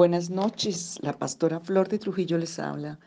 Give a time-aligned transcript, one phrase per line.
[0.00, 2.98] Buenas noches, la pastora Flor de Trujillo les habla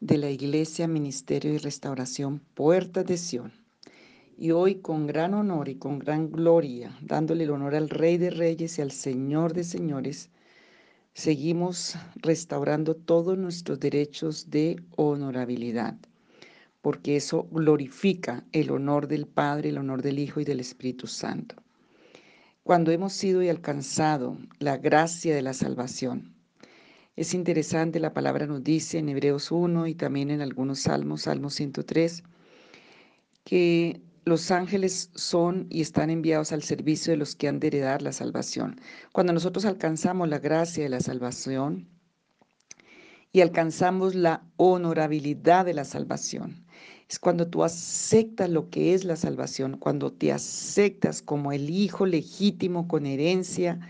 [0.00, 3.52] de la Iglesia Ministerio y Restauración Puerta de Sion.
[4.38, 8.30] Y hoy con gran honor y con gran gloria, dándole el honor al Rey de
[8.30, 10.30] Reyes y al Señor de Señores,
[11.12, 15.98] seguimos restaurando todos nuestros derechos de honorabilidad,
[16.80, 21.56] porque eso glorifica el honor del Padre, el honor del Hijo y del Espíritu Santo
[22.68, 26.37] cuando hemos sido y alcanzado la gracia de la salvación.
[27.18, 31.50] Es interesante, la palabra nos dice en Hebreos 1 y también en algunos salmos, Salmo
[31.50, 32.22] 103,
[33.42, 38.02] que los ángeles son y están enviados al servicio de los que han de heredar
[38.02, 38.80] la salvación.
[39.12, 41.88] Cuando nosotros alcanzamos la gracia de la salvación
[43.32, 46.66] y alcanzamos la honorabilidad de la salvación,
[47.08, 52.06] es cuando tú aceptas lo que es la salvación, cuando te aceptas como el hijo
[52.06, 53.80] legítimo con herencia,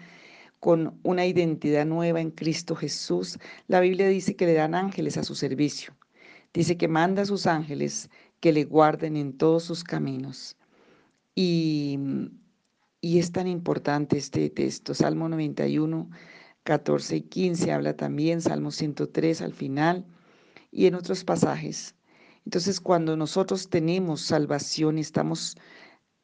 [0.61, 3.39] con una identidad nueva en Cristo Jesús.
[3.67, 5.97] La Biblia dice que le dan ángeles a su servicio.
[6.53, 10.57] Dice que manda a sus ángeles que le guarden en todos sus caminos.
[11.35, 11.99] Y,
[13.01, 14.95] y es tan importante este texto.
[14.95, 16.11] Salmo 91,
[16.65, 20.07] 14 y 15 habla también, Salmo 103 al final
[20.71, 21.95] y en otros pasajes
[22.49, 25.59] entonces, cuando nosotros tenemos salvación y estamos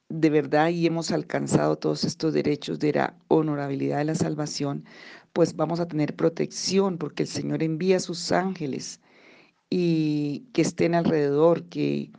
[0.08, 4.84] de verdad y hemos alcanzado todos estos derechos de la honorabilidad de la salvación,
[5.32, 9.00] pues vamos a tener protección porque el Señor envía sus ángeles
[9.70, 12.10] y que estén alrededor, que,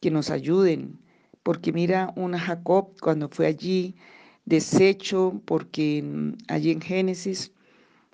[0.00, 1.00] que nos ayuden.
[1.42, 3.96] Porque mira un Jacob cuando fue allí
[4.44, 6.04] deshecho, porque
[6.48, 7.52] allí en Génesis,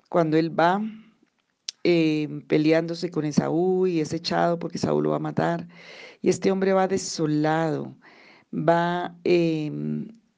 [0.09, 0.81] cuando él va
[1.87, 5.67] Em, peleándose con Esaú y es echado porque Saúl lo va a matar.
[6.19, 7.95] Y este hombre va desolado,
[8.55, 9.71] va, eh,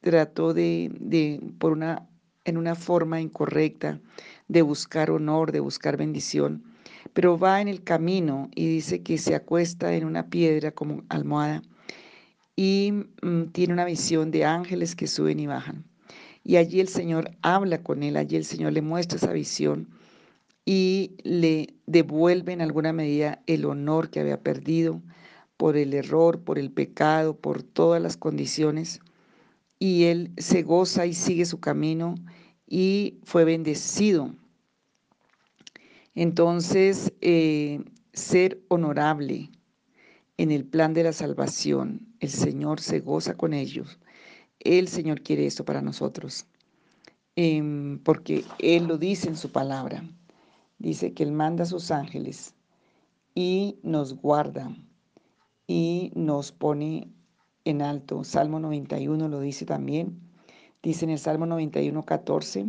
[0.02, 2.08] trató de, por una,
[2.46, 4.00] en una forma incorrecta,
[4.48, 6.64] de buscar honor, de buscar bendición,
[7.14, 11.62] pero va en el camino y dice que se acuesta en una piedra como almohada
[12.56, 12.92] y
[13.22, 15.86] mm, tiene una visión de ángeles que suben y bajan.
[16.44, 19.90] Y allí el Señor habla con él, allí el Señor le muestra esa visión
[20.66, 25.02] y le devuelve en alguna medida el honor que había perdido
[25.58, 29.00] por el error, por el pecado, por todas las condiciones.
[29.80, 32.16] Y él se goza y sigue su camino
[32.68, 34.34] y fue bendecido.
[36.16, 39.52] Entonces, eh, ser honorable
[40.38, 44.00] en el plan de la salvación, el Señor se goza con ellos.
[44.60, 46.46] El Señor quiere esto para nosotros,
[47.36, 50.04] em, porque Él lo dice en su palabra
[50.80, 52.54] dice que Él manda a sus ángeles
[53.36, 54.76] y nos guarda
[55.68, 57.10] y nos pone
[57.66, 58.24] en alto.
[58.24, 60.20] Salmo 91 lo dice también.
[60.82, 62.68] Dice en el Salmo 91, 14,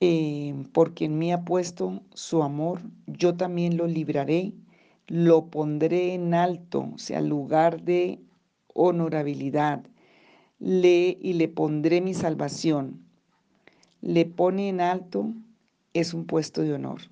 [0.00, 4.54] eh, porque en mí ha puesto su amor, yo también lo libraré,
[5.06, 8.20] lo pondré en alto, o sea, lugar de
[8.72, 9.84] honorabilidad,
[10.58, 13.04] le, y le pondré mi salvación.
[14.00, 15.34] Le pone en alto
[15.92, 17.02] es un puesto de honor.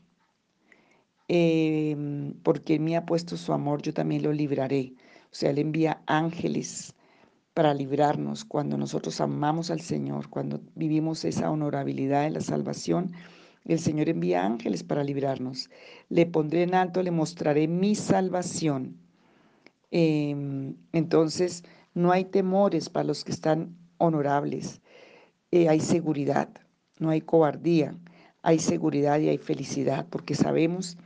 [1.29, 4.95] Em, porque Él me ha puesto su amor, yo también lo libraré.
[5.31, 6.95] O sea, Él envía ángeles
[7.53, 13.13] para librarnos cuando nosotros amamos al Señor, cuando vivimos esa honorabilidad de la salvación.
[13.67, 15.69] El Señor envía ángeles para librarnos.
[16.09, 18.97] Le pondré en alto, le mostraré mi salvación.
[19.91, 21.65] Em, entonces,
[21.95, 24.81] no hay temores para los que están honorables.
[25.51, 26.49] Eh, hay seguridad,
[26.99, 27.95] no hay cobardía
[28.43, 30.97] hay seguridad y hay felicidad, porque sabemos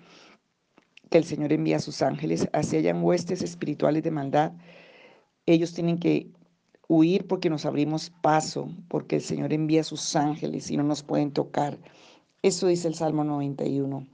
[1.11, 4.53] que el Señor envía a sus ángeles, así hayan huestes espirituales de maldad,
[5.47, 6.31] ellos tienen que
[6.89, 11.03] huir porque nos abrimos paso, porque el Señor envía a sus ángeles y no nos
[11.03, 11.79] pueden tocar.
[12.43, 14.07] Eso dice el Salmo 91.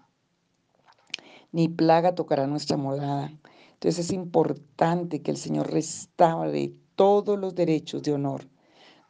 [1.51, 3.33] Ni plaga tocará nuestra morada.
[3.75, 8.49] Entonces es importante que el Señor restaure todos los derechos de honor,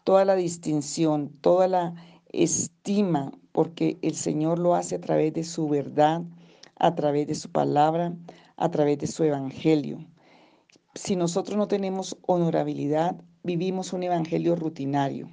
[0.05, 1.95] toda la distinción, toda la
[2.33, 6.23] estima porque el Señor lo hace a través de su verdad,
[6.77, 8.15] a través de su palabra,
[8.57, 9.99] a través de su evangelio.
[10.95, 15.29] Si nosotros no tenemos honorabilidad, vivimos un evangelio rutinario.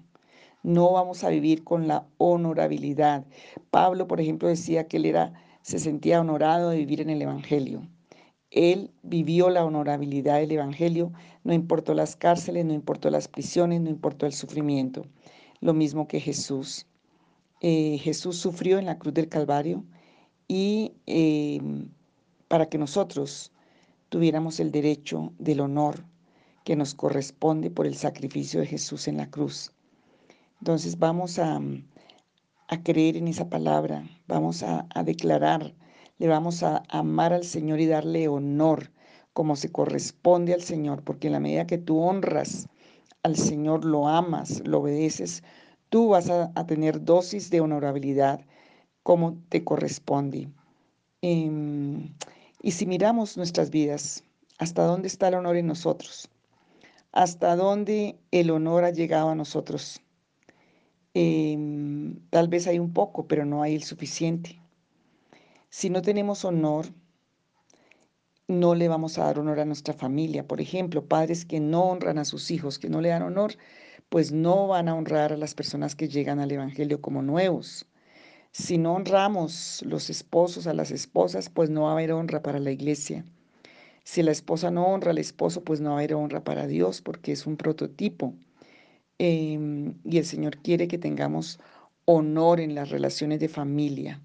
[0.64, 3.26] No vamos a vivir con la honorabilidad.
[3.70, 7.88] Pablo, por ejemplo, decía que él era, se sentía honorado de vivir en el evangelio.
[8.52, 11.12] Él vivió la honorabilidad del evangelio,
[11.44, 15.06] no importó las cárceles, no importó las prisiones, no importó el sufrimiento.
[15.62, 16.88] Lo mismo que Jesús.
[17.62, 19.84] Eh, Jesús sufrió en la cruz del Calvario
[20.48, 21.90] y em,
[22.48, 23.52] para que nosotros
[24.10, 26.06] tuviéramos el derecho del honor
[26.64, 29.72] que nos corresponde por el sacrificio de Jesús en la cruz.
[30.60, 31.60] Entonces vamos a,
[32.68, 35.74] a creer en esa palabra, vamos a, a declarar,
[36.18, 38.92] le vamos a amar al Señor y darle honor
[39.34, 42.68] como se corresponde al Señor, porque en la medida que tú honras
[43.26, 45.42] al Señor, lo amas, lo obedeces,
[45.90, 48.40] tú vas a, tener dosis de honorabilidad
[49.02, 50.48] como te corresponde.
[51.24, 52.14] Em,
[52.62, 54.24] y si miramos nuestras vidas,
[54.60, 56.30] ¿hasta dónde está el honor en nosotros?
[57.12, 60.00] ¿Hasta dónde el honor ha llegado a nosotros?
[61.16, 64.62] Em, tal vez hay un poco, pero no hay el suficiente.
[65.72, 66.86] Si no tenemos honor,
[68.48, 70.48] no le vamos a dar honor a nuestra familia.
[70.48, 73.56] Por ejemplo, padres que no honran a sus hijos, que no le dan honor,
[74.10, 77.88] pues no van a honrar a las personas que llegan al Evangelio como nuevos.
[78.52, 82.60] Si no honramos los esposos a las esposas, pues no va a haber honra para
[82.60, 83.26] la iglesia.
[84.04, 87.02] Si la esposa no honra al esposo, pues no va a haber honra para Dios,
[87.02, 88.36] porque es un prototipo.
[89.18, 91.60] Em, y el Señor quiere que tengamos
[92.06, 94.22] honor en las relaciones de familia.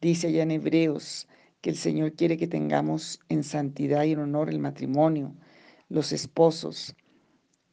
[0.00, 1.28] Dice allá en Hebreos,
[1.60, 5.34] que el Señor quiere que tengamos en santidad y en honor el matrimonio,
[5.88, 6.94] los esposos.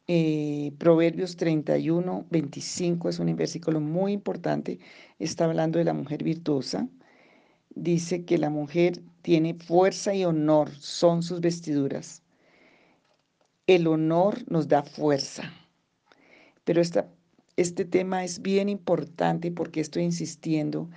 [0.07, 4.79] Eh, Proverbios 31, 25 es un versículo muy importante.
[5.19, 6.87] Está hablando de la mujer virtuosa.
[7.69, 12.21] Dice que la mujer tiene fuerza y honor, son sus vestiduras.
[13.67, 15.51] El honor nos da fuerza.
[16.63, 17.09] Pero esta,
[17.57, 20.89] este tema es bien importante porque estoy insistiendo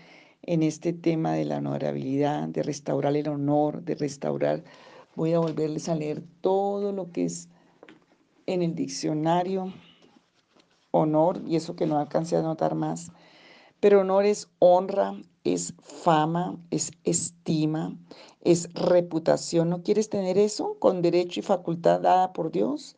[0.43, 4.64] en este tema de la honorabilidad, de restaurar el honor, de restaurar.
[5.14, 7.49] Voy a volverles a leer todo lo que es
[8.46, 9.73] en el diccionario
[10.90, 13.12] honor, y eso que no alcancé a notar más.
[13.81, 15.14] Pero honor es honra,
[15.44, 17.96] es fama, es estima,
[18.43, 19.70] es reputación.
[19.70, 22.96] ¿No quieres tener eso con derecho y facultad dada por Dios?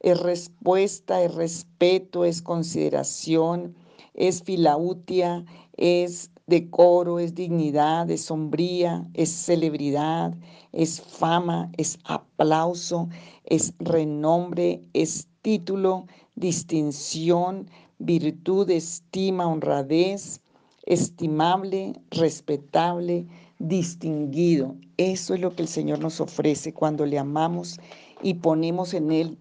[0.00, 3.74] Es respuesta, es respeto, es consideración,
[4.14, 5.44] es filautia,
[5.76, 10.34] es decoro, es dignidad, es sombría, es celebridad,
[10.72, 13.08] es fama, es aplauso,
[13.44, 20.40] es renombre, es título, distinción, virtud, estima, honradez,
[20.84, 23.26] estimable, respetable,
[23.58, 24.76] distinguido.
[24.96, 27.80] Eso es lo que el Señor nos ofrece cuando le amamos
[28.22, 29.38] y ponemos en Él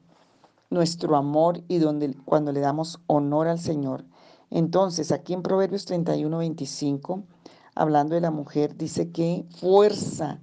[0.70, 4.06] nuestro amor y donde, cuando le damos honor al Señor.
[4.56, 7.24] Entonces, aquí en Proverbios 31, 25,
[7.74, 10.42] hablando de la mujer, dice que fuerza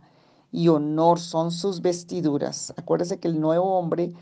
[0.51, 2.75] y honor son sus vestiduras.
[2.77, 4.13] Acuérdese que el nuevo hombre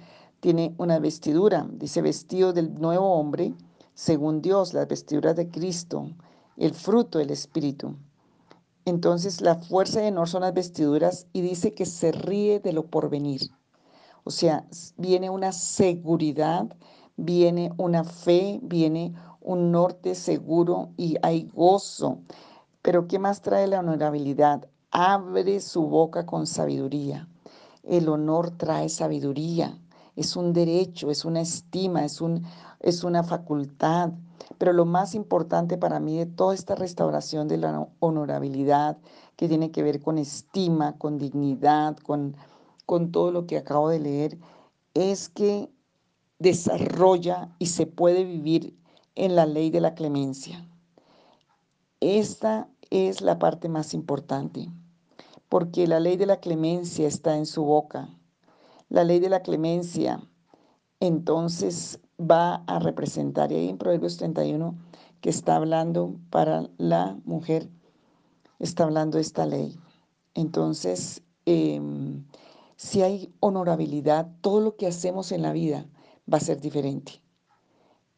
[0.41, 3.55] tiene una vestidura, dice vestido del nuevo hombre,
[3.95, 6.11] según Dios, las vestiduras de Cristo,
[6.59, 7.97] el fruto del Espíritu.
[8.85, 12.85] Entonces, la fuerza y honor son las vestiduras y dice que se ríe de lo
[12.85, 13.41] porvenir.
[14.25, 14.67] O sea,
[14.99, 16.69] viene una seguridad,
[17.17, 19.15] viene una fe, viene
[19.49, 22.19] un norte seguro y hay gozo.
[22.83, 24.69] Pero ¿qué más trae la honorabilidad?
[24.91, 27.27] Abre su boca con sabiduría.
[27.83, 29.81] El honor trae sabiduría.
[30.17, 32.45] Es un derecho, es una estima, es, un,
[32.81, 34.11] es una facultad.
[34.59, 38.99] Pero lo más importante para mí de toda esta restauración de la honorabilidad,
[39.37, 42.37] que tiene que ver con estima, con dignidad, con,
[42.85, 44.39] con todo lo que acabo de leer,
[44.93, 45.71] es que
[46.39, 48.77] desarrolla y se puede vivir
[49.19, 50.65] en la ley de la clemencia.
[52.01, 54.69] Esta es la parte más importante,
[55.49, 58.09] porque la ley de la clemencia está en su boca.
[58.89, 60.23] La ley de la clemencia
[61.01, 64.77] entonces va a representar, y ahí en Proverbios 31,
[65.21, 67.69] que está hablando para la mujer,
[68.61, 69.77] está hablando esta ley.
[70.35, 72.25] Entonces, em,
[72.77, 75.87] si hay honorabilidad, todo lo que hacemos en la vida
[76.33, 77.21] va a ser diferente.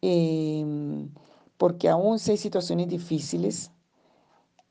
[0.03, 1.11] Em,
[1.59, 3.71] porque aún si hay situaciones difíciles,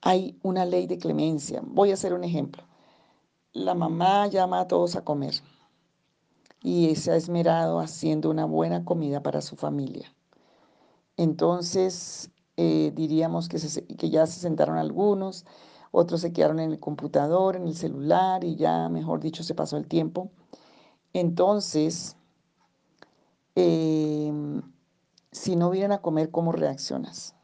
[0.02, 1.62] hay una ley de clemencia.
[1.64, 2.64] Voy a hacer un ejemplo.
[3.54, 5.36] La mamá llama a todos a comer
[6.62, 10.14] y se ha esmerado haciendo una buena comida para su familia.
[11.18, 13.58] Entonces, eh, diríamos que,
[14.10, 15.46] ya se sentaron algunos,
[15.92, 19.78] otros se quedaron en el computador, en el celular y ya, mejor dicho, se pasó
[19.78, 20.32] el tiempo.
[21.14, 22.16] Entonces,
[23.56, 24.32] eh,
[25.32, 27.36] si no vienen a comer, ¿cómo reaccionas?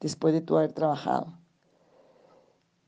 [0.00, 1.38] Después de tú haber trabajado.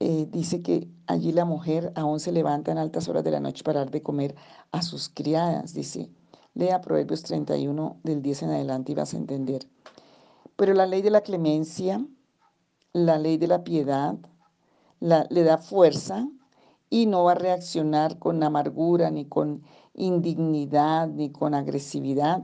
[0.01, 3.63] Eh, dice que allí la mujer aún se levanta en altas horas de la noche
[3.63, 4.35] para dar de comer
[4.73, 6.11] a sus criadas, dice.
[6.55, 9.69] Lea Proverbios 31 del 10 en adelante y vas a entender.
[10.57, 12.05] Pero la ley de la clemencia,
[12.93, 14.17] la ley de la piedad,
[15.01, 16.29] le da fuerza
[16.91, 19.63] y no va a reaccionar con amargura, ni con
[19.95, 22.43] indignidad, ni con agresividad,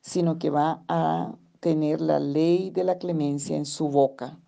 [0.00, 4.38] sino que va a tener la ley de la clemencia en su boca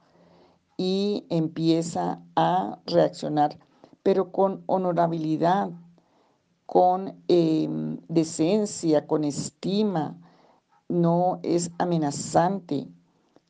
[0.77, 3.59] y empieza a reaccionar,
[4.03, 5.71] pero con honorabilidad,
[6.67, 10.17] con em, decencia, con estima,
[10.89, 12.89] no es amenazante.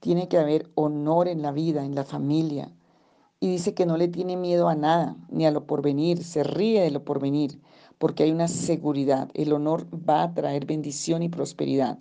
[0.00, 2.73] Tiene que haber honor en la vida, en la familia.
[3.40, 6.82] Y dice que no le tiene miedo a nada, ni a lo porvenir, se ríe
[6.82, 7.59] de lo porvenir,
[7.99, 9.30] porque hay una seguridad.
[9.35, 11.99] El honor va a traer bendición y prosperidad.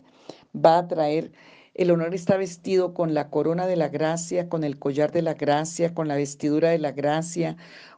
[0.56, 1.32] Va a traer,
[1.76, 5.34] el honor está vestido con la corona de la gracia, con el collar de la
[5.36, 7.56] gracia, con la vestidura de la gracia,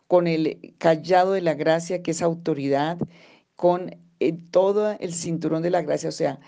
[0.08, 3.00] con el callado de la gracia, que es autoridad,
[3.56, 6.10] con eh, todo el cinturón de la gracia.
[6.10, 6.40] O sea,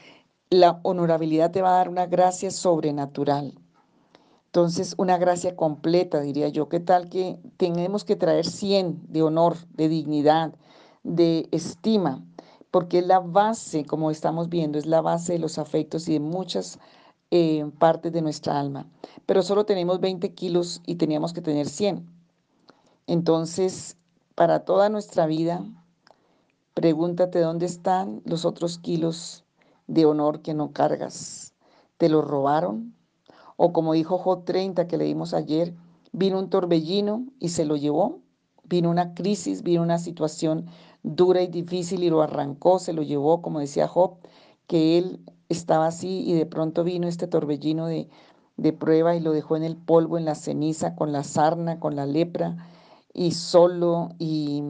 [0.52, 3.62] la honorabilidad te va a dar una gracia sobrenatural.
[4.54, 6.70] Entonces, una gracia completa, diría yo.
[6.70, 10.54] ¿Qué tal que tenemos que traer 100 de honor, de dignidad,
[11.02, 12.24] de estima?
[12.70, 16.20] Porque es la base, como estamos viendo, es la base de los afectos y de
[16.20, 16.78] muchas
[17.32, 18.86] eh, partes de nuestra alma.
[19.26, 22.08] Pero solo tenemos 20 kilos y teníamos que tener 100.
[23.08, 23.98] Entonces,
[24.36, 25.66] para toda nuestra vida,
[26.76, 29.46] pregúntate dónde están los otros kilos
[29.88, 31.56] de honor que no cargas.
[31.98, 32.94] ¿Te los robaron?
[33.58, 35.74] O como dijo Job 30 que leímos ayer,
[36.12, 38.20] vino un torbellino y se lo llevó.
[38.66, 40.68] Vino una crisis, vino una situación
[41.04, 44.18] dura y difícil y lo arrancó, se lo llevó, como decía Job,
[44.68, 45.20] que él
[45.50, 48.10] estaba así y de pronto vino este torbellino de,
[48.58, 51.96] de prueba y lo dejó en el polvo, en la ceniza, con la sarna, con
[51.96, 52.58] la lepra
[53.14, 54.64] y solo y,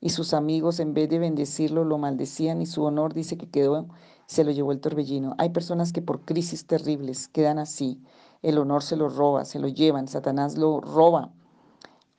[0.00, 3.88] y sus amigos en vez de bendecirlo lo maldecían y su honor dice que quedó,
[4.28, 5.34] se lo llevó el torbellino.
[5.38, 8.00] Hay personas que por crisis terribles quedan así,
[8.42, 11.32] el honor se lo roba, se lo llevan, Satanás lo roba.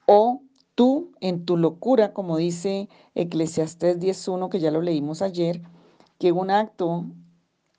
[0.08, 0.42] O
[0.74, 5.62] tú en tu locura, como dice Eclesiastés 10.1, que ya lo leímos ayer,
[6.18, 7.06] que un acto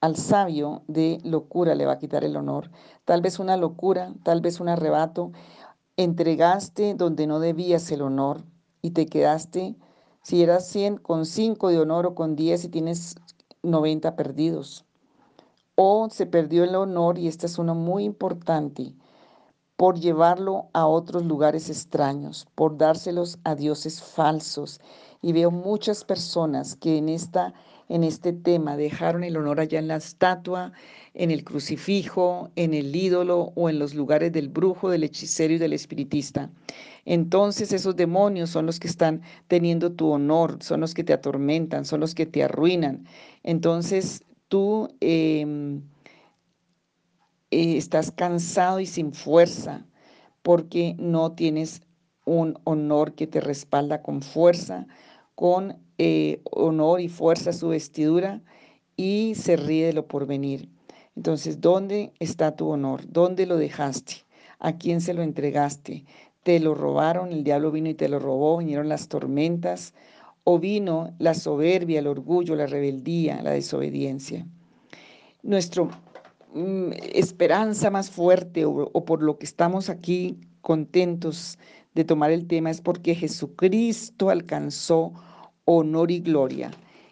[0.00, 2.70] al sabio de locura le va a quitar el honor.
[3.04, 5.32] Tal vez una locura, tal vez un arrebato,
[5.96, 8.44] entregaste donde no debías el honor
[8.80, 9.76] y te quedaste,
[10.22, 13.16] si eras 100 con 5 de honor o con 10 y tienes
[13.62, 14.84] 90 perdidos.
[15.74, 18.94] O se perdió el honor, y este es uno muy importante,
[19.76, 24.80] por llevarlo a otros lugares extraños, por dárselos a dioses falsos.
[25.22, 27.54] Y veo muchas personas que en esta
[27.90, 28.76] en este tema.
[28.76, 30.73] Dejaron el honor allá en la estatua,
[31.12, 35.59] en el crucifijo, en el ídolo o en los lugares del brujo, del hechicero y
[35.59, 36.50] del espiritista.
[37.04, 41.85] Entonces esos demonios son los que están teniendo tu honor, son los que te atormentan,
[41.85, 43.06] son los que te arruinan.
[43.42, 45.82] Entonces tú em,
[47.50, 49.85] eh, estás cansado y sin fuerza
[50.42, 51.82] porque no tienes
[52.25, 54.87] un honor que te respalda con fuerza,
[55.40, 58.42] con eh, honor y fuerza su vestidura
[58.94, 60.68] y se ríe de lo porvenir.
[61.16, 63.00] Entonces, ¿dónde está tu honor?
[63.09, 64.16] ¿Dónde lo dejaste?
[64.59, 66.04] ¿A quién se lo entregaste?
[66.42, 67.32] ¿Te lo robaron?
[67.32, 68.59] ¿El diablo vino y te lo robó?
[68.59, 69.94] ¿Vinieron las tormentas?
[70.44, 74.47] ¿O vino la soberbia, el orgullo, la rebeldía, la desobediencia?
[75.42, 75.85] Nuestra
[76.52, 81.59] mm, esperanza más fuerte o por lo que estamos aquí contentos
[81.94, 85.14] de tomar el tema es porque Jesucristo alcanzó
[85.64, 86.70] honor y gloria.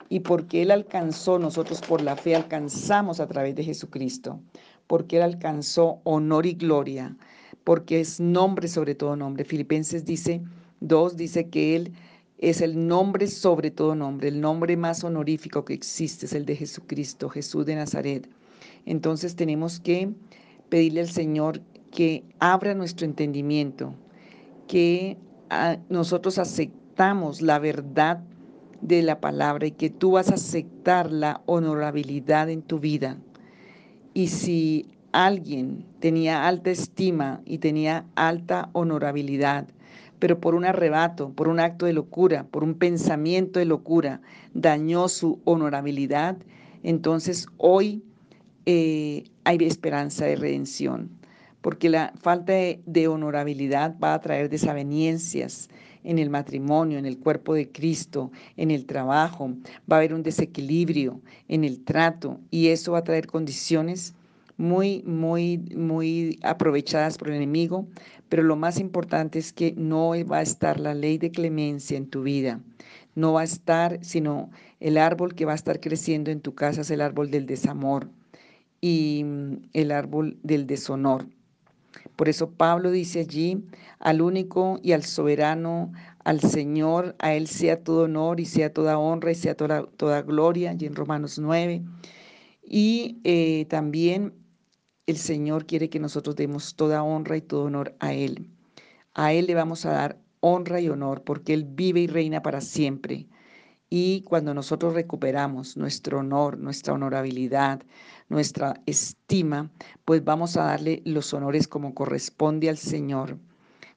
[0.08, 4.40] Y porque Él alcanzó, nosotros por la fe alcanzamos a través de Jesucristo.
[4.86, 7.16] Porque Él alcanzó honor y gloria.
[7.64, 9.44] Porque es nombre sobre todo nombre.
[9.44, 10.40] Filipenses dice,
[10.80, 11.92] 2 dice que Él
[12.38, 14.28] es el nombre sobre todo nombre.
[14.28, 18.28] El nombre más honorífico que existe es el de Jesucristo, Jesús de Nazaret.
[18.86, 20.10] Entonces tenemos que
[20.68, 23.94] pedirle al Señor que abra nuestro entendimiento,
[24.66, 25.16] que
[25.50, 28.22] ah, nosotros aceptamos la verdad
[28.80, 33.18] de la palabra y que tú vas a aceptar la honorabilidad en tu vida.
[34.14, 39.68] Y si alguien tenía alta estima y tenía alta honorabilidad,
[40.18, 44.20] pero por un arrebato, por un acto de locura, por un pensamiento de locura,
[44.54, 46.36] dañó su honorabilidad,
[46.82, 48.02] entonces hoy
[48.66, 51.10] eh, hay esperanza de redención,
[51.60, 55.68] porque la falta de, de honorabilidad va a traer desavenencias,
[56.08, 59.50] en el matrimonio, en el cuerpo de Cristo, en el trabajo,
[59.90, 64.14] va a haber un desequilibrio en el trato y eso va a traer condiciones
[64.56, 67.86] muy, muy, muy aprovechadas por el enemigo,
[68.30, 72.08] pero lo más importante es que no va a estar la ley de clemencia en
[72.08, 72.58] tu vida,
[73.14, 74.50] no va a estar, sino
[74.80, 78.08] el árbol que va a estar creciendo en tu casa es el árbol del desamor
[78.80, 81.26] y mm, el árbol del deshonor.
[82.16, 83.64] Por eso Pablo dice allí,
[84.00, 85.92] al único y al soberano,
[86.24, 90.22] al Señor, a Él sea todo honor y sea toda honra y sea toda, toda
[90.22, 91.82] gloria, y en Romanos 9.
[92.62, 94.34] Y eh, también
[95.06, 98.50] el Señor quiere que nosotros demos toda honra y todo honor a Él.
[99.14, 102.60] A Él le vamos a dar honra y honor porque Él vive y reina para
[102.60, 103.26] siempre.
[103.90, 107.82] Y cuando nosotros recuperamos nuestro honor, nuestra honorabilidad,
[108.28, 109.70] nuestra estima,
[110.04, 113.38] pues vamos a darle los honores como corresponde al Señor.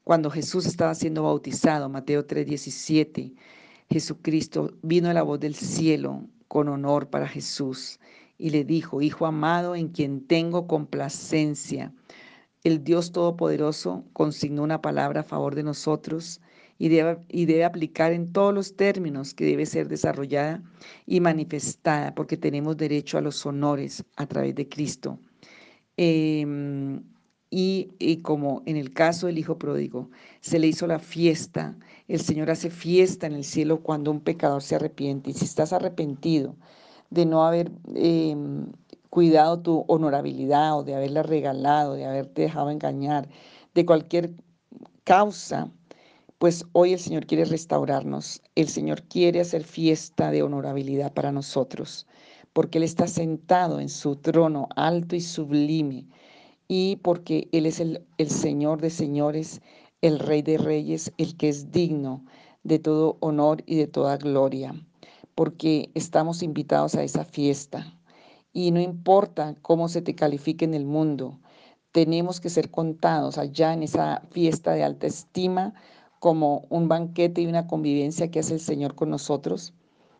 [0.03, 3.35] Cuando Jesús estaba siendo bautizado, Mateo 3:17,
[3.89, 7.99] Jesucristo vino a la voz del cielo con honor para Jesús
[8.37, 11.93] y le dijo, Hijo amado en quien tengo complacencia.
[12.63, 16.41] El Dios Todopoderoso consignó una palabra a favor de nosotros
[16.81, 20.63] y debe, aplicar en todos los términos que debe ser desarrollada
[21.05, 25.19] y manifestada, porque tenemos derecho a los honores a través de Cristo.
[25.95, 27.03] Em,
[27.51, 30.09] y, y, como en el caso del Hijo Pródigo,
[30.39, 34.63] se le hizo la fiesta, el Señor hace fiesta en el cielo cuando un pecador
[34.63, 35.29] se arrepiente.
[35.29, 36.55] Y si estás arrepentido,
[37.11, 38.71] de no haber em,
[39.11, 43.29] cuidado tu honorabilidad o de haberla regalado, de haberte dejado engañar,
[43.75, 44.31] de cualquier
[45.03, 45.71] causa,
[46.41, 48.41] pues hoy el Señor quiere restaurarnos.
[48.55, 52.07] El Señor quiere hacer fiesta de honorabilidad para nosotros,
[52.51, 56.07] porque Él está sentado en su trono alto y sublime,
[56.67, 59.61] y porque Él es el, el Señor de señores,
[60.01, 62.25] el Rey de reyes, el que es digno
[62.63, 64.73] de todo honor y de toda gloria
[65.35, 67.93] porque estamos invitados a esa fiesta.
[68.51, 71.39] Y no importa cómo se te califique en el mundo,
[71.91, 75.73] tenemos que ser contados allá en esa fiesta de alta estima
[76.21, 79.73] como un banquete y una convivencia que hace el Señor con nosotros.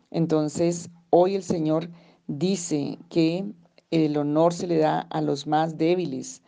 [0.10, 1.92] Entonces, hoy el Señor
[2.26, 3.46] dice que
[3.92, 6.42] el honor se le da a los más débiles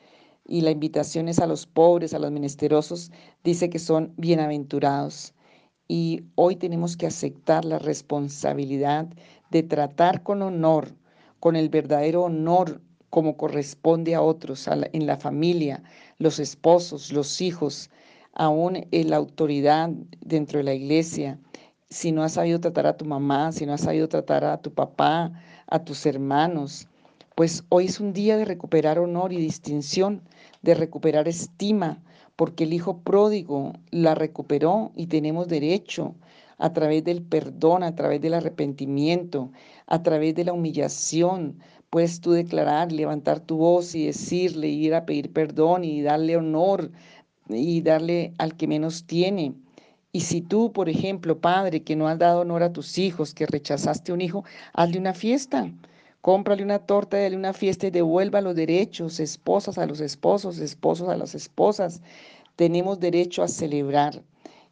[0.48, 3.12] y la invitación es a los pobres, a los menesterosos,
[3.44, 5.36] dice que son bienaventurados
[5.88, 9.08] y hoy tenemos que aceptar la responsabilidad
[9.52, 10.96] de tratar con honor,
[11.40, 15.84] con el verdadero honor como corresponde a otros, en la familia,
[16.18, 17.92] los esposos, los hijos,
[18.34, 19.90] aún en la autoridad
[20.22, 21.40] dentro de la iglesia.
[21.90, 24.74] Si no has sabido tratar a tu mamá, si no has sabido tratar a tu
[24.74, 25.32] papá,
[25.68, 26.88] a tus hermanos,
[27.36, 30.22] pues hoy es un día de recuperar honor y distinción,
[30.62, 32.02] de recuperar estima,
[32.36, 36.16] porque el Hijo pródigo la recuperó y tenemos derecho
[36.58, 39.52] a través del perdón, a través del arrepentimiento,
[39.88, 41.60] a través de la humillación.
[41.90, 46.92] Puedes tú declarar, levantar tu voz y decirle, ir a pedir perdón y darle honor
[47.50, 49.54] y darle al que menos tiene.
[50.12, 53.46] Y si tú, por ejemplo, padre, que no has dado honor a tus hijos, que
[53.46, 55.72] rechazaste un hijo, hazle una fiesta
[56.24, 61.10] Cómprale una torta, dale una fiesta y devuelva los derechos, esposas a los esposos, esposos
[61.10, 62.02] a las esposas.
[62.56, 64.24] Tenemos derecho a celebrar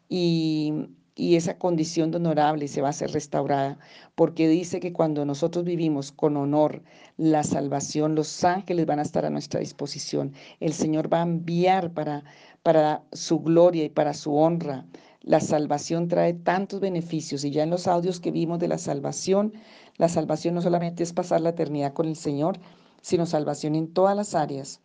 [0.07, 3.79] y, y esa condición de honorable se va a ser restaurada,
[4.15, 6.83] porque dice que cuando nosotros vivimos con honor
[7.17, 10.33] la salvación, los ángeles van a estar a nuestra disposición.
[10.59, 12.23] El Señor va a enviar para,
[12.63, 14.85] para su gloria y para su honra.
[15.21, 19.53] La salvación trae tantos beneficios y ya en los audios que vimos de la salvación,
[19.97, 22.57] la salvación no solamente es pasar la eternidad con el Señor,
[23.01, 24.81] sino salvación en todas las áreas.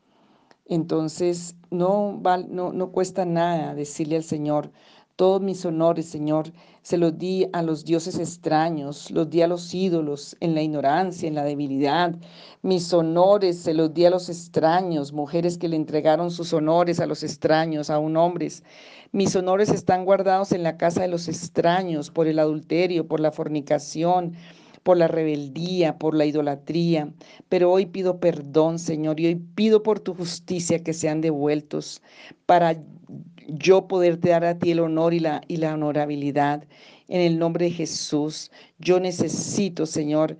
[0.68, 4.72] Entonces, no, no, no cuesta nada decirle al Señor,
[5.16, 6.52] todos mis honores, Señor,
[6.82, 11.26] se los di a los dioses extraños, los di a los ídolos en la ignorancia,
[11.26, 12.14] en la debilidad.
[12.62, 17.06] Mis honores se los di a los extraños, mujeres que le entregaron sus honores a
[17.06, 18.62] los extraños, aún hombres.
[19.12, 23.32] Mis honores están guardados en la casa de los extraños por el adulterio, por la
[23.32, 24.34] fornicación,
[24.82, 27.10] por la rebeldía, por la idolatría.
[27.48, 32.02] Pero hoy pido perdón, Señor, y hoy pido por tu justicia que sean devueltos
[32.44, 32.76] para
[33.48, 36.64] yo poderte dar a ti el honor y la, honorabilidad.
[37.08, 40.36] En el nombre de Jesús, yo necesito, Señor,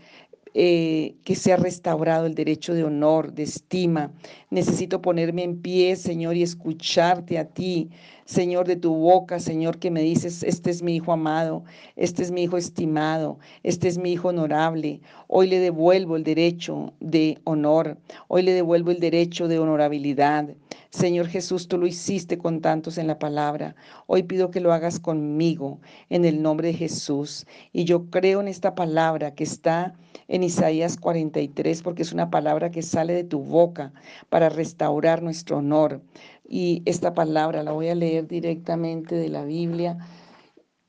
[0.55, 4.11] eh, que sea restaurado el derecho de honor, de estima.
[4.51, 7.90] Necesito ponerme en pie, Señor, y escucharte a ti,
[8.25, 11.62] Señor, de tu boca, Señor, que me dices, este es mi hijo amado,
[11.95, 15.01] este es mi hijo estimado, este es mi hijo honorable.
[15.29, 20.49] Hoy le devuelvo el derecho de honor, hoy le devuelvo el derecho de honorabilidad.
[20.97, 23.77] Señor Jesús, tú lo hiciste con tantos en la palabra.
[24.07, 25.79] Hoy pido que lo hagas conmigo
[26.09, 27.47] en el nombre de Jesús.
[27.71, 29.95] Y yo creo en esta palabra que está
[30.27, 33.93] en Isaías 43, porque es una palabra que sale de tu boca
[34.31, 36.01] para restaurar nuestro honor.
[36.49, 39.99] Y esta palabra la voy a leer directamente de la Biblia.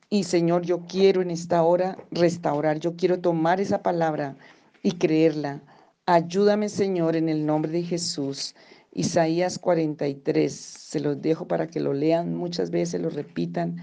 [0.08, 4.36] Y Señor, yo quiero en esta hora restaurar, yo quiero tomar esa palabra
[4.82, 5.60] y creerla.
[6.06, 8.54] Ayúdame, Señor, en el nombre de Jesús.
[8.92, 13.76] Isaías 43, se los dejo para que lo lean muchas veces, lo repitan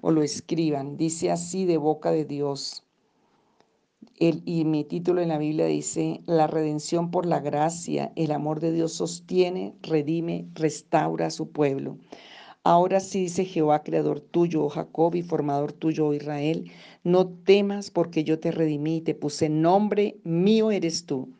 [0.00, 0.96] o lo escriban.
[0.96, 2.84] Dice así de boca de Dios.
[4.18, 8.72] y mi título en la Biblia dice, la redención por la gracia, el amor de
[8.72, 11.98] Dios sostiene, redime, restaura a su pueblo.
[12.62, 16.70] Ahora sí dice Jehová, creador tuyo, oh Jacob, y formador tuyo, oh Israel,
[17.02, 21.30] no temas porque yo te redimí te puse nombre, mío eres tú.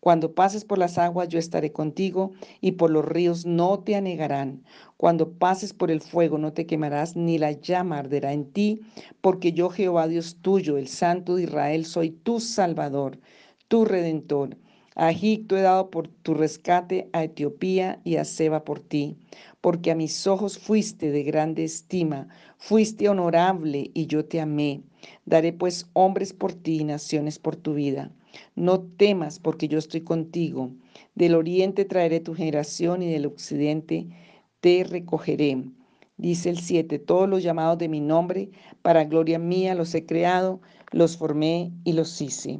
[0.00, 2.30] Cuando pases por las aguas yo estaré contigo
[2.60, 4.62] y por los ríos no te anegarán.
[4.96, 8.80] Cuando pases por el fuego no te quemarás ni la llama arderá en ti,
[9.20, 13.18] porque yo Jehová Dios tuyo, el Santo de Israel, soy tu Salvador,
[13.66, 14.56] tu Redentor.
[14.94, 19.16] A Egipto he dado por tu rescate, a Etiopía y a Seba por ti,
[19.60, 24.82] porque a mis ojos fuiste de grande estima, fuiste honorable y yo te amé.
[25.24, 28.12] Daré pues hombres por ti y naciones por tu vida.
[28.54, 30.70] No temas, porque yo estoy contigo.
[31.14, 34.08] Del oriente traeré tu generación y del occidente
[34.60, 35.64] te recogeré.
[36.16, 38.50] Dice el 7, todos los llamados de mi nombre,
[38.82, 40.60] para gloria mía los he creado,
[40.90, 42.58] los formé y los hice.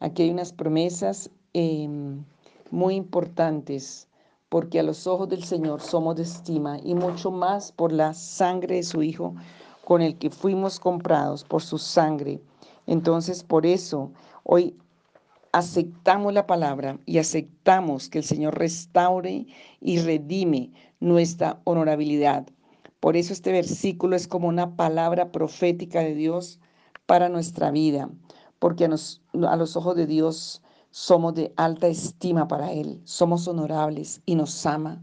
[0.00, 2.22] Aquí hay unas promesas em,
[2.70, 4.08] muy importantes,
[4.50, 8.76] porque a los ojos del Señor somos de estima y mucho más por la sangre
[8.76, 9.34] de su Hijo,
[9.84, 12.40] con el que fuimos comprados por su sangre.
[12.86, 14.12] Entonces, por eso,
[14.44, 14.76] hoy
[15.58, 19.46] aceptamos la palabra y aceptamos que el Señor restaure
[19.80, 22.46] y redime nuestra honorabilidad.
[23.00, 26.60] Por eso este versículo es como una palabra profética de Dios
[27.06, 28.08] para nuestra vida,
[28.58, 34.22] porque a, a los ojos de Dios somos de alta estima para Él, somos honorables
[34.26, 35.02] y nos ama.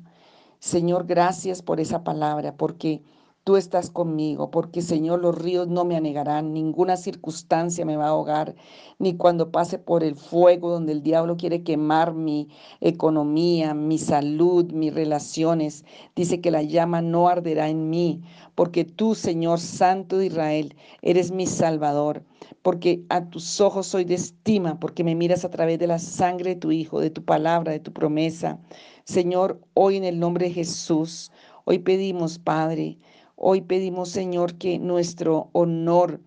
[0.60, 3.04] Señor, gracias por esa palabra, porque
[3.45, 8.10] Tú estás conmigo, porque Señor, los ríos no me anegarán, ninguna circunstancia me va a
[8.10, 8.55] ahogar,
[8.97, 12.49] ni cuando pase por el fuego donde el diablo quiere quemar mi
[12.81, 15.86] economía, mi salud, mis relaciones.
[16.15, 18.23] Dice que la llama no arderá en mí,
[18.55, 22.23] porque tú, Señor Santo de Israel, eres mi Salvador,
[22.63, 26.55] porque a tus ojos soy de estima, porque me miras a través de la sangre
[26.55, 28.60] de tu Hijo, de tu palabra, de tu promesa.
[29.03, 31.31] Señor, hoy en el nombre de Jesús,
[31.65, 32.97] hoy pedimos, Padre,
[33.36, 36.21] Hoy pedimos, Señor, que nuestro honor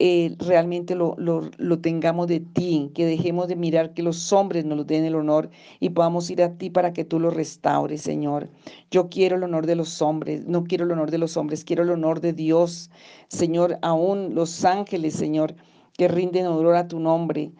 [0.00, 4.86] eh, realmente lo, lo, tengamos de ti, que dejemos de mirar que los hombres nos
[4.86, 8.48] den el honor y podamos ir a ti para que tú lo restaures, Señor.
[8.90, 11.84] Yo quiero el honor de los hombres, no quiero el honor de los hombres, quiero
[11.84, 12.90] el honor de Dios,
[13.28, 15.54] Señor, aún los ángeles, Señor,
[15.96, 17.52] que rinden honor a tu nombre.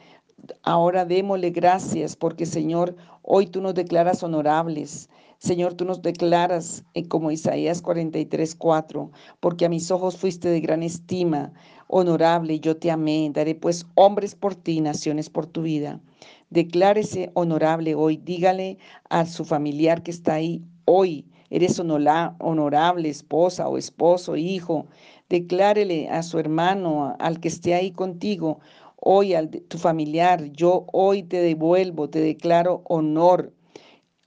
[0.62, 5.08] Ahora démosle gracias porque, Señor, hoy tú nos declaras honorables.
[5.44, 10.62] Señor, tú nos declaras eh, como Isaías 43, 4, porque a mis ojos fuiste de
[10.62, 11.52] gran estima,
[11.86, 13.30] honorable, y yo te amé.
[13.30, 16.00] Daré pues hombres por ti, naciones por tu vida.
[16.48, 18.16] Declárese honorable hoy.
[18.16, 18.78] Dígale
[19.10, 21.26] a su familiar que está ahí hoy.
[21.50, 24.86] Eres honorable, esposa o esposo, hijo.
[25.28, 28.60] Declárele a su hermano, al que esté ahí contigo,
[28.96, 30.50] hoy a tu familiar.
[30.52, 33.52] Yo hoy te devuelvo, te declaro honor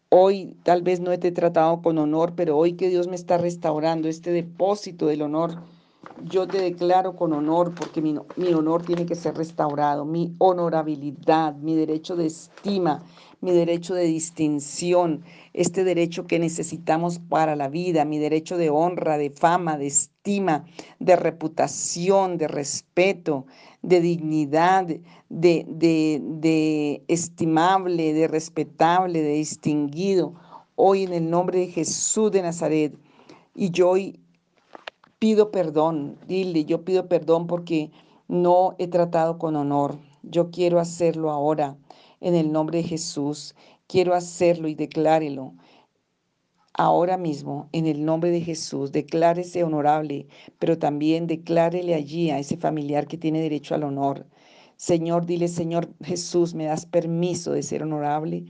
[0.09, 3.37] Hoy tal vez no te he tratado con honor, pero hoy que Dios me está
[3.37, 5.61] restaurando este depósito del honor,
[6.23, 11.55] yo te declaro con honor porque mi, mi, honor tiene que ser restaurado, mi honorabilidad,
[11.55, 13.03] mi derecho de estima,
[13.41, 19.17] mi derecho de distinción, este derecho que necesitamos para la vida, mi derecho de honra,
[19.17, 20.65] de fama, de estima,
[20.99, 23.45] de reputación, de respeto,
[23.87, 24.85] de dignidad,
[25.29, 30.33] de, de, estimable, de respetable, de distinguido,
[30.75, 32.93] hoy en el nombre de Jesús de Nazaret.
[33.55, 34.19] Y yo hoy
[35.19, 37.89] pido perdón, dile, yo pido perdón porque
[38.27, 39.97] no he tratado con honor.
[40.21, 41.77] Yo quiero hacerlo ahora
[42.19, 43.55] en el nombre de Jesús.
[43.87, 45.53] Quiero hacerlo y declárelo
[46.77, 50.27] ahora mismo, en el nombre de Jesús, declárese honorable,
[50.59, 54.25] pero también declárele allí a ese familiar que tiene derecho al honor.
[54.77, 58.45] Señor, dile, Señor Jesús, ¿me das permiso de ser honorable?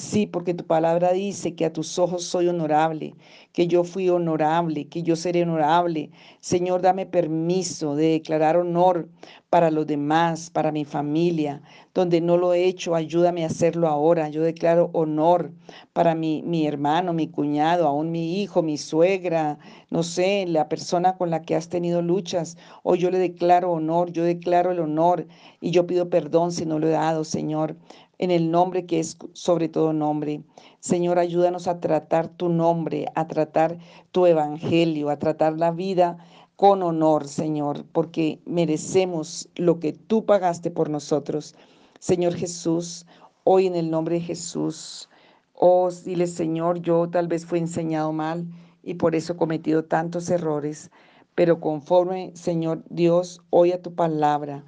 [0.00, 3.16] Sí, porque tu palabra dice que a tus ojos soy honorable,
[3.52, 6.10] que yo fui honorable, que yo seré honorable.
[6.38, 9.08] Señor, dame permiso de declarar honor
[9.50, 11.62] para los demás, para mi familia.
[11.94, 14.28] Donde no lo he hecho, ayúdame a hacerlo ahora.
[14.28, 15.50] Yo declaro honor
[15.92, 19.58] para mi, mi hermano, mi cuñado, aún mi hijo, mi suegra,
[19.90, 22.56] no sé, la persona con la que has tenido luchas.
[22.84, 25.26] Hoy yo le declaro honor, yo declaro el honor
[25.60, 27.76] y yo pido perdón si no lo he dado, Señor
[28.18, 30.42] en el nombre que es sobre todo nombre.
[30.80, 33.78] Señor, ayúdanos a tratar tu nombre, a tratar
[34.12, 36.18] tu evangelio, a tratar la vida
[36.56, 41.54] con honor, Señor, porque merecemos lo que tú pagaste por nosotros.
[42.00, 43.06] Señor Jesús,
[43.44, 45.08] hoy en el nombre de Jesús,
[45.54, 48.46] oh, dile, Señor, yo tal vez fui enseñado mal
[48.82, 50.90] y por eso he cometido tantos errores,
[51.34, 54.64] pero conforme, Señor Dios, hoy a tu palabra,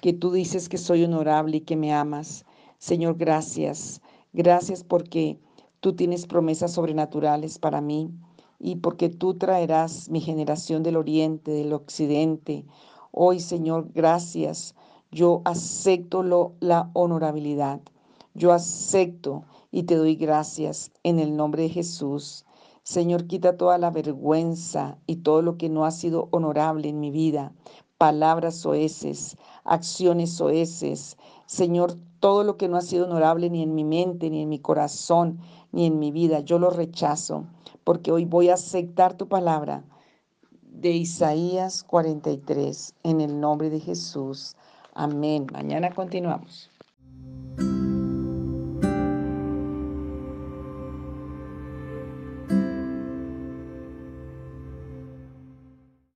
[0.00, 2.44] que tú dices que soy honorable y que me amas.
[2.82, 4.02] Señor, gracias.
[4.32, 5.38] Gracias porque
[5.78, 8.10] tú tienes promesas sobrenaturales para mí
[8.58, 12.66] y porque tú traerás mi generación del oriente, del occidente.
[13.12, 14.74] Hoy, Señor, gracias.
[15.12, 17.80] Yo acepto lo, la honorabilidad.
[18.34, 22.44] Yo acepto y te doy gracias en el nombre de Jesús.
[22.82, 27.12] Señor, quita toda la vergüenza y todo lo que no ha sido honorable en mi
[27.12, 27.52] vida,
[27.96, 31.16] palabras soeces, acciones soeces.
[31.46, 34.60] Señor, todo lo que no ha sido honorable ni en mi mente, ni en mi
[34.60, 35.40] corazón,
[35.72, 37.46] ni en mi vida, yo lo rechazo,
[37.82, 39.82] porque hoy voy a aceptar tu palabra
[40.62, 44.54] de Isaías 43, en el nombre de Jesús.
[44.94, 45.48] Amén.
[45.52, 46.71] Mañana continuamos.